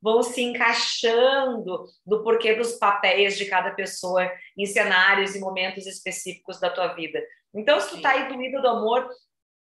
[0.00, 6.58] vão se encaixando do porquê dos papéis de cada pessoa em cenários e momentos específicos
[6.58, 7.20] da tua vida.
[7.54, 9.08] Então, se tu tá aí doído do amor,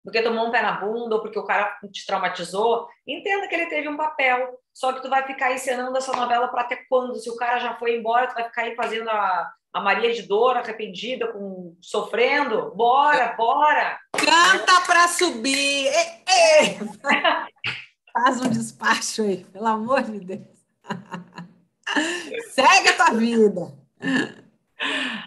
[0.03, 3.67] porque tomou um pé na bunda ou porque o cara te traumatizou, entenda que ele
[3.67, 4.59] teve um papel.
[4.73, 7.15] Só que tu vai ficar encenando essa novela para até quando?
[7.15, 10.23] Se o cara já foi embora, tu vai ficar aí fazendo a, a Maria de
[10.23, 12.71] Dor, arrependida, com, sofrendo?
[12.75, 13.99] Bora, bora!
[14.13, 15.87] Canta para subir!
[15.87, 16.79] Ei, ei.
[18.13, 20.47] Faz um despacho aí, pelo amor de Deus.
[22.49, 23.73] Segue a tua vida.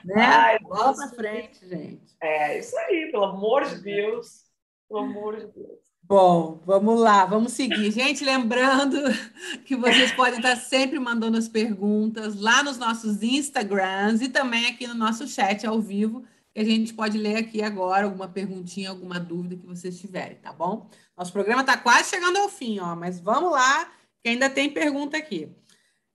[0.05, 0.25] Né?
[0.25, 2.17] Ai, Bola para frente, gente.
[2.21, 4.50] É, isso aí, pelo amor de Deus.
[4.91, 5.79] Pelo amor de Deus.
[6.03, 7.93] Bom, vamos lá, vamos seguir.
[7.93, 8.99] Gente, lembrando
[9.65, 14.89] que vocês podem estar sempre mandando as perguntas lá nos nossos Instagrams e também aqui
[14.89, 19.21] no nosso chat ao vivo, que a gente pode ler aqui agora alguma perguntinha, alguma
[19.21, 20.91] dúvida que vocês tiverem, tá bom?
[21.17, 25.17] Nosso programa está quase chegando ao fim, ó, mas vamos lá, que ainda tem pergunta
[25.17, 25.55] aqui.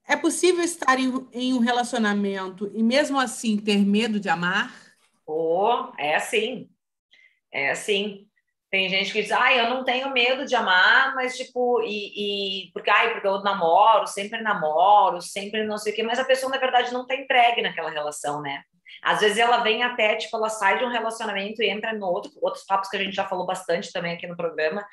[0.05, 4.75] É possível estar em, em um relacionamento e mesmo assim ter medo de amar?
[5.25, 6.69] Oh, é assim.
[7.49, 8.27] É assim.
[8.75, 12.71] Tem gente que diz, ah, eu não tenho medo de amar, mas tipo, e, e
[12.73, 16.51] porque, ai, porque eu namoro, sempre namoro, sempre não sei o quê, mas a pessoa,
[16.51, 18.63] na verdade, não tá entregue naquela relação, né?
[19.01, 22.29] Às vezes ela vem até, tipo, ela sai de um relacionamento e entra no outro,
[22.41, 24.85] outros papos que a gente já falou bastante também aqui no programa,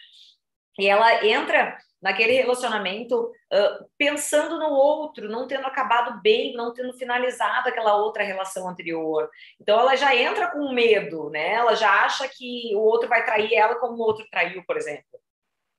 [0.78, 6.92] e ela entra naquele relacionamento uh, pensando no outro, não tendo acabado bem, não tendo
[6.94, 9.30] finalizado aquela outra relação anterior.
[9.60, 11.52] Então ela já entra com medo, né?
[11.52, 15.04] Ela já acha que o outro vai trair ela como o outro traiu, por exemplo.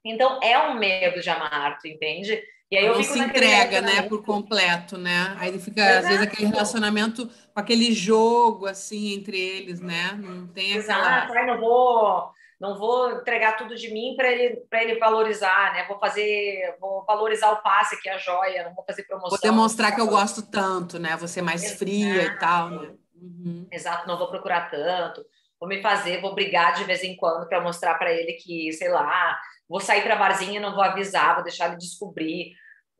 [0.05, 2.41] Então é um medo de amar, tu entende?
[2.71, 5.35] E aí eu não se entrega, né, por completo, né?
[5.39, 5.97] Aí fica Exato.
[5.99, 10.17] às vezes aquele relacionamento com aquele jogo assim entre eles, né?
[10.19, 11.33] Não tem aquela Exato.
[11.33, 15.85] Ai, não vou não vou entregar tudo de mim para ele para ele valorizar, né?
[15.87, 19.29] Vou fazer, vou valorizar o passe que é a joia, não vou fazer promoção.
[19.31, 21.15] Vou demonstrar que eu gosto tanto, né?
[21.17, 21.79] Vou ser mais Exato.
[21.79, 22.93] fria e tal, né?
[23.15, 23.67] Uhum.
[23.71, 25.25] Exato, não vou procurar tanto.
[25.59, 28.89] Vou me fazer, vou brigar de vez em quando para mostrar para ele que, sei
[28.89, 32.51] lá, vou sair para barzinha, não vou avisar, vou deixar ele descobrir.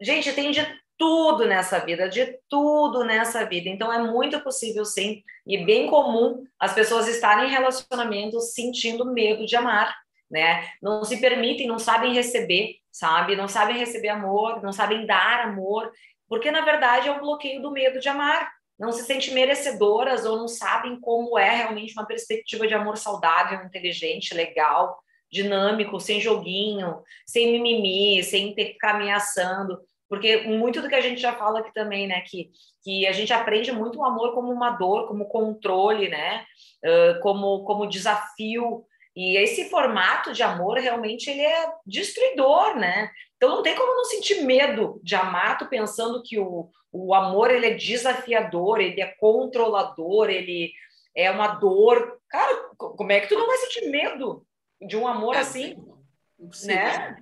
[0.02, 0.66] Gente, tem de
[1.04, 3.68] tudo nessa vida, de tudo nessa vida.
[3.68, 9.46] Então é muito possível sim, e bem comum as pessoas estarem em relacionamentos sentindo medo
[9.46, 9.94] de amar,
[10.32, 10.66] né?
[10.82, 13.36] Não se permitem, não sabem receber, sabe?
[13.36, 15.92] Não sabem receber amor, não sabem dar amor,
[16.30, 18.50] porque na verdade é o bloqueio do medo de amar.
[18.80, 23.62] Não se sentem merecedoras ou não sabem como é realmente uma perspectiva de amor saudável,
[23.66, 24.98] inteligente, legal,
[25.30, 31.02] dinâmico, sem joguinho, sem mimimi, sem ter que ficar ameaçando porque muito do que a
[31.02, 32.52] gente já fala aqui também, né, que,
[32.84, 36.46] que a gente aprende muito o amor como uma dor, como controle, né,
[36.86, 38.86] uh, como, como desafio,
[39.16, 43.12] e esse formato de amor realmente ele é destruidor, né?
[43.38, 47.52] Então não tem como não sentir medo de amar, tu pensando que o, o amor
[47.52, 50.74] ele é desafiador, ele é controlador, ele
[51.16, 52.20] é uma dor.
[52.28, 54.46] Cara, como é que tu não vai sentir medo
[54.82, 55.76] de um amor é, assim?
[56.66, 57.16] Né?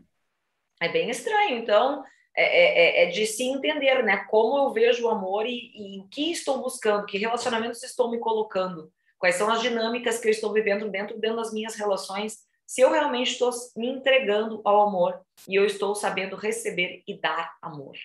[0.81, 1.57] É bem estranho.
[1.57, 2.03] Então,
[2.35, 4.25] é, é, é, é, de se entender, né?
[4.29, 8.19] Como eu vejo o amor e, e o que estou buscando, que relacionamentos estou me
[8.19, 12.79] colocando, quais são as dinâmicas que eu estou vivendo dentro, dentro das minhas relações, se
[12.79, 17.97] eu realmente estou me entregando ao amor e eu estou sabendo receber e dar amor.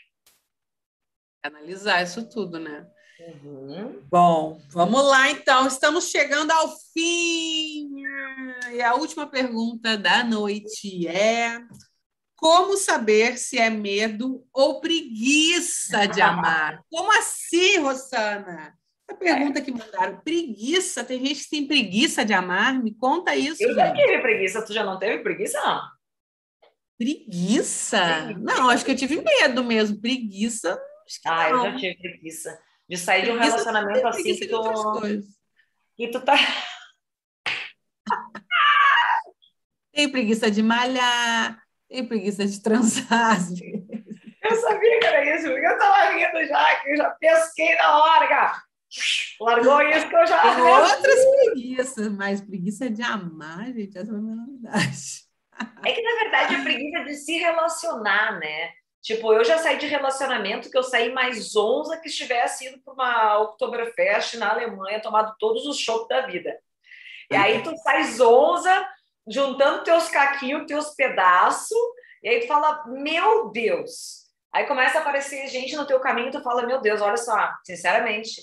[1.40, 2.84] Analisar isso tudo, né?
[3.18, 4.02] Uhum.
[4.10, 5.66] Bom, vamos lá então.
[5.68, 8.02] Estamos chegando ao fim.
[8.72, 11.58] E a última pergunta da noite é:
[12.36, 16.84] como saber se é medo ou preguiça de amar?
[16.90, 18.78] Como assim, Rosana?
[19.08, 19.62] A pergunta é.
[19.62, 21.02] que mandaram, preguiça?
[21.02, 22.82] Tem gente que tem preguiça de amar?
[22.82, 23.62] Me conta isso.
[23.62, 25.58] Eu já tive preguiça, tu já não teve preguiça?
[25.60, 25.80] Não.
[26.98, 28.32] Preguiça?
[28.38, 30.00] Não, acho que eu tive medo mesmo.
[30.00, 30.78] Preguiça.
[31.24, 31.66] ah, não.
[31.66, 32.58] eu já tive preguiça.
[32.88, 34.62] De sair preguiça, de um relacionamento assim que tu,
[35.96, 36.36] que tu tá.
[39.92, 43.86] Tem preguiça de malhar, tem preguiça de transar às vezes.
[44.42, 47.98] Eu sabia que era isso, porque eu estava rindo já, que eu já pesquei na
[47.98, 48.62] hora, cara.
[49.40, 50.40] Largou isso que eu já.
[50.42, 55.26] Tem outras preguiças, mas preguiça de amar, gente, essa é uma novidade.
[55.84, 58.70] É que, na verdade, é preguiça de se relacionar, né?
[59.02, 62.92] Tipo, eu já saí de relacionamento que eu saí mais onza que estivesse ido para
[62.92, 66.58] uma Oktoberfest na Alemanha, tomado todos os shows da vida.
[67.30, 68.88] E aí tu sai onza
[69.28, 71.78] juntando teus caquinhos, teus pedaços,
[72.22, 74.26] e aí tu fala, meu Deus.
[74.52, 78.40] Aí começa a aparecer gente no teu caminho, tu fala, meu Deus, olha só, sinceramente,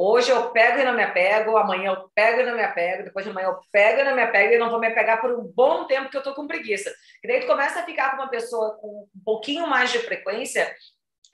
[0.00, 3.24] Hoje eu pego e não me apego, amanhã eu pego e não me apego, depois
[3.24, 5.42] de amanhã eu pego e não me apego e não vou me apegar por um
[5.42, 6.94] bom tempo que eu tô com preguiça.
[7.20, 10.72] E daí tu começa a ficar com uma pessoa com um pouquinho mais de frequência,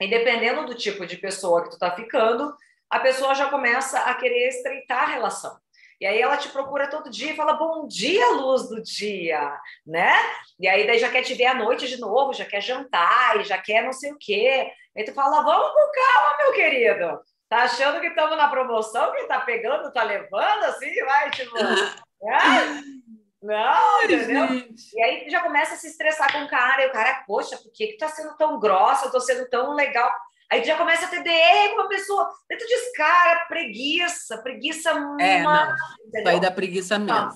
[0.01, 2.55] e dependendo do tipo de pessoa que tu tá ficando,
[2.89, 5.55] a pessoa já começa a querer estreitar a relação.
[5.99, 10.13] E aí ela te procura todo dia e fala bom dia, luz do dia, né?
[10.59, 13.43] E aí daí já quer te ver à noite de novo, já quer jantar e
[13.43, 14.69] já quer não sei o quê.
[14.95, 17.19] Aí tu fala, vamos com calma, meu querido.
[17.47, 21.57] Tá achando que estamos na promoção, que tá pegando, tá levando assim, vai, tipo.
[21.57, 22.95] é?
[23.41, 24.47] Não, entendeu?
[24.47, 24.95] Gente.
[24.95, 27.71] E aí já começa a se estressar com o cara, e o cara, poxa, por
[27.71, 29.05] que, que tá sendo tão grossa?
[29.05, 30.11] Eu tô sendo tão legal.
[30.51, 32.29] Aí já começa a ter DR com uma pessoa.
[32.51, 35.41] Aí tu diz, cara, preguiça, preguiça É.
[35.41, 37.31] Isso aí da preguiça mesmo.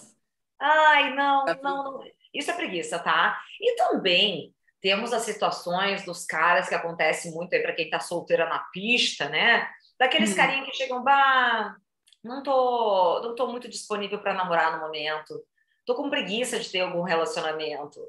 [0.59, 2.03] Ai, não, tá não, não.
[2.33, 3.39] Isso é preguiça, tá?
[3.59, 8.47] E também temos as situações dos caras que acontece muito aí para quem tá solteira
[8.47, 9.67] na pista, né?
[9.97, 10.35] Daqueles hum.
[10.35, 11.75] carinha que chegam, bah,
[12.23, 15.41] não tô, não tô muito disponível para namorar no momento.
[15.85, 17.99] Tô com preguiça de ter algum relacionamento,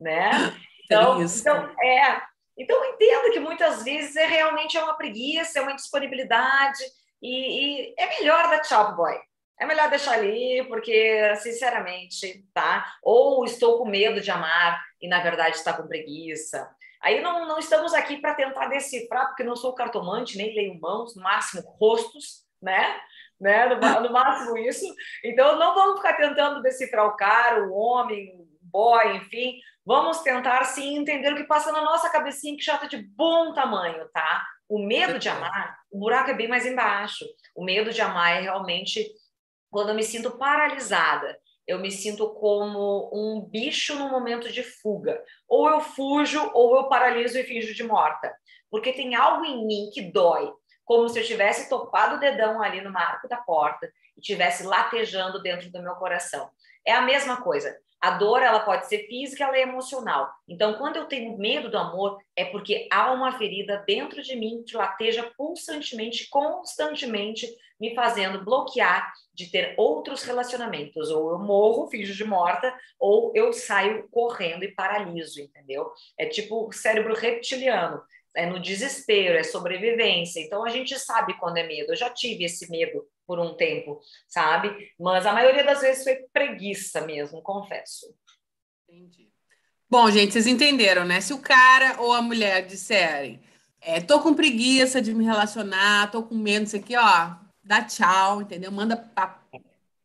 [0.00, 0.30] né?
[0.86, 2.22] Então, então é,
[2.56, 6.82] então entenda que muitas vezes é realmente é uma preguiça, é uma disponibilidade
[7.22, 9.14] e, e é melhor dar tchau boy.
[9.58, 12.92] É melhor deixar ali, porque, sinceramente, tá?
[13.02, 16.70] Ou estou com medo de amar e, na verdade, está com preguiça.
[17.00, 21.16] Aí não, não estamos aqui para tentar decifrar, porque não sou cartomante, nem leio mãos,
[21.16, 23.00] no máximo rostos, né?
[23.40, 23.66] né?
[23.66, 24.84] No, no máximo isso.
[25.24, 28.46] Então não vamos ficar tentando decifrar o cara, o homem,
[29.14, 29.58] enfim.
[29.84, 33.52] Vamos tentar sim entender o que passa na nossa cabecinha que já está de bom
[33.52, 34.44] tamanho, tá?
[34.68, 37.24] O medo de amar, o buraco é bem mais embaixo.
[37.54, 39.06] O medo de amar é realmente
[39.70, 45.20] quando eu me sinto paralisada eu me sinto como um bicho no momento de fuga.
[45.48, 48.32] Ou eu fujo, ou eu paraliso e finjo de morta.
[48.70, 50.52] Porque tem algo em mim que dói,
[50.84, 55.42] como se eu tivesse topado o dedão ali no marco da porta e tivesse latejando
[55.42, 56.48] dentro do meu coração.
[56.86, 57.76] É a mesma coisa.
[58.00, 60.30] A dor, ela pode ser física, ela é emocional.
[60.46, 64.62] Então, quando eu tenho medo do amor, é porque há uma ferida dentro de mim
[64.66, 67.48] que lateja pulsantemente, constantemente,
[67.80, 71.10] me fazendo bloquear de ter outros relacionamentos.
[71.10, 75.90] Ou eu morro, finjo de morta, ou eu saio correndo e paraliso, entendeu?
[76.18, 78.02] É tipo cérebro reptiliano.
[78.34, 80.40] É no desespero, é sobrevivência.
[80.40, 81.92] Então a gente sabe quando é medo.
[81.92, 84.92] Eu já tive esse medo por um tempo, sabe?
[84.98, 88.06] Mas a maioria das vezes foi preguiça mesmo, confesso.
[88.88, 89.28] Entendi.
[89.88, 91.20] Bom, gente, vocês entenderam, né?
[91.20, 93.40] Se o cara ou a mulher disserem,
[93.80, 98.42] é, tô com preguiça de me relacionar, tô com medo disso aqui, ó, dá tchau,
[98.42, 98.70] entendeu?
[98.72, 99.40] Manda pra...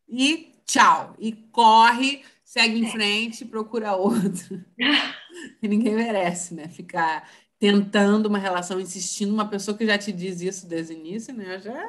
[0.08, 1.14] e tchau.
[1.18, 4.64] E corre, segue em frente, procura outro.
[5.62, 6.68] e ninguém merece, né?
[6.68, 11.34] Ficar tentando uma relação, insistindo, uma pessoa que já te diz isso desde o início,
[11.34, 11.58] né?
[11.60, 11.88] Já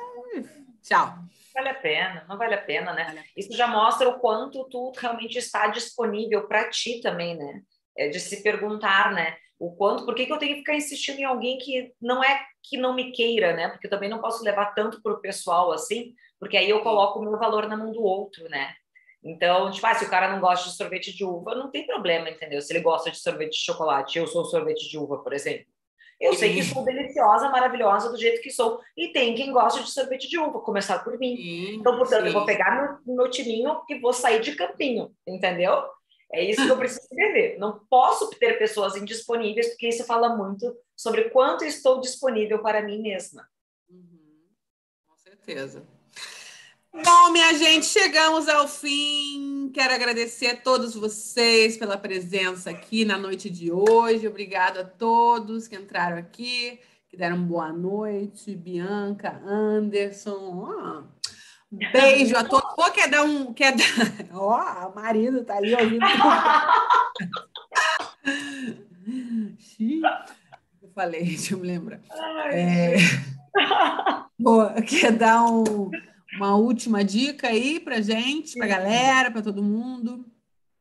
[0.83, 1.15] Tchau.
[1.53, 3.05] Vale a pena, não vale a pena, né?
[3.05, 3.33] Vale a pena.
[3.37, 7.61] Isso já mostra o quanto tu realmente está disponível para ti também, né?
[7.97, 9.37] É de se perguntar, né?
[9.59, 12.43] O quanto, por que, que eu tenho que ficar insistindo em alguém que não é
[12.61, 13.69] que não me queira, né?
[13.69, 17.19] Porque eu também não posso levar tanto para o pessoal assim, porque aí eu coloco
[17.19, 18.73] o meu valor na mão do outro, né?
[19.23, 22.29] Então, tipo, ah, se o cara não gosta de sorvete de uva, não tem problema,
[22.29, 22.61] entendeu?
[22.61, 25.65] Se ele gosta de sorvete de chocolate, eu sou sorvete de uva, por exemplo.
[26.19, 28.79] Eu sei que sou deliciosa, maravilhosa do jeito que sou.
[28.95, 31.35] E tem quem gosta de sorvete de uva, começar por mim.
[31.35, 32.27] Sim, então, portanto, sim.
[32.27, 35.83] eu vou pegar meu, meu timinho e vou sair de campinho, entendeu?
[36.31, 37.57] É isso que eu preciso entender.
[37.59, 43.01] Não posso ter pessoas indisponíveis, porque isso fala muito sobre quanto estou disponível para mim
[43.01, 43.47] mesma.
[43.87, 44.49] Uhum,
[45.07, 45.85] com certeza.
[46.93, 49.71] Bom, minha gente, chegamos ao fim.
[49.73, 54.27] Quero agradecer a todos vocês pela presença aqui na noite de hoje.
[54.27, 56.79] Obrigada a todos que entraram aqui,
[57.09, 58.55] que deram boa noite.
[58.55, 61.07] Bianca, Anderson.
[61.71, 62.75] Beijo a todos.
[62.75, 63.51] Pô, quer dar um.
[63.55, 63.85] Quer dar...
[64.37, 66.05] Ó, oh, o marido tá ali ouvindo.
[70.79, 71.99] eu falei, deixa eu me lembrar.
[72.51, 72.97] É...
[74.37, 75.89] Pô, quer dar um
[76.35, 80.25] uma última dica aí para gente, para a galera, para todo mundo.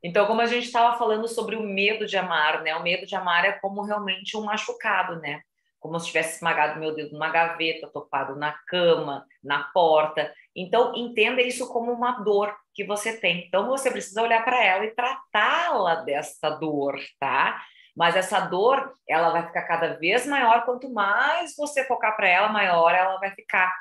[0.02, 2.74] Então, como a gente estava falando sobre o medo de amar, né?
[2.74, 5.42] O medo de amar é como realmente um machucado, né?
[5.78, 10.32] Como se tivesse esmagado meu dedo numa gaveta, topado na cama, na porta.
[10.56, 13.46] Então, entenda isso como uma dor que você tem.
[13.46, 17.62] Então, você precisa olhar para ela e tratá-la dessa dor, tá?
[17.94, 20.64] Mas essa dor, ela vai ficar cada vez maior.
[20.64, 23.72] Quanto mais você focar para ela, maior ela vai ficar.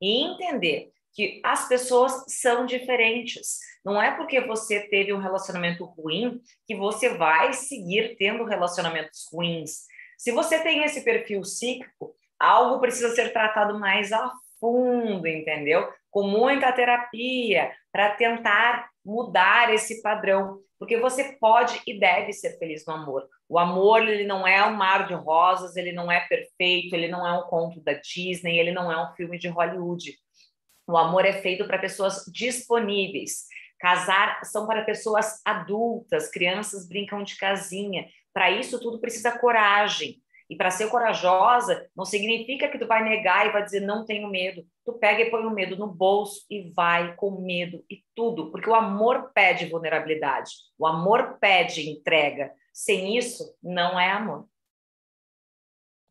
[0.00, 3.58] E entender que as pessoas são diferentes.
[3.84, 9.84] Não é porque você teve um relacionamento ruim que você vai seguir tendo relacionamentos ruins.
[10.18, 14.30] Se você tem esse perfil cíclico, algo precisa ser tratado mais a
[14.60, 15.88] fundo, entendeu?
[16.10, 20.58] Com muita terapia, para tentar mudar esse padrão.
[20.78, 23.26] Porque você pode e deve ser feliz no amor.
[23.48, 27.26] O amor, ele não é um mar de rosas, ele não é perfeito, ele não
[27.26, 30.14] é um conto da Disney, ele não é um filme de Hollywood.
[30.90, 33.46] O amor é feito para pessoas disponíveis.
[33.78, 38.08] Casar são para pessoas adultas, crianças brincam de casinha.
[38.32, 40.20] Para isso tudo precisa coragem.
[40.50, 44.28] E para ser corajosa, não significa que tu vai negar e vai dizer não tenho
[44.28, 44.66] medo.
[44.84, 48.68] Tu pega e põe o medo no bolso e vai com medo e tudo, porque
[48.68, 50.50] o amor pede vulnerabilidade.
[50.76, 52.52] O amor pede entrega.
[52.72, 54.46] Sem isso, não é amor.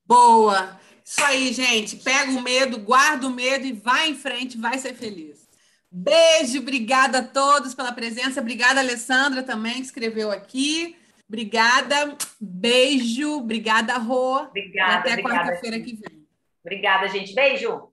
[0.05, 0.79] Boa.
[1.09, 1.95] Isso aí, gente.
[1.95, 5.49] Pega o medo, guarda o medo e vai em frente, vai ser feliz.
[5.91, 8.39] Beijo, obrigada a todos pela presença.
[8.39, 10.95] Obrigada, Alessandra, também, que escreveu aqui.
[11.27, 14.43] Obrigada, beijo, obrigada, Rô.
[14.43, 15.09] Obrigada.
[15.09, 16.27] E até quarta-feira que vem.
[16.63, 17.33] Obrigada, gente.
[17.33, 17.89] Beijo.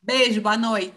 [0.00, 0.90] Beijo, boa noite.